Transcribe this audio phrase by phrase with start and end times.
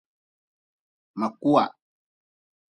[1.17, 1.65] Ma kuwa.